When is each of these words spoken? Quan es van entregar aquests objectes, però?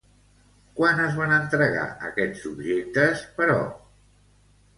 Quan 0.77 1.01
es 1.03 1.13
van 1.19 1.33
entregar 1.35 1.83
aquests 2.07 2.49
objectes, 2.53 3.23
però? 3.37 3.61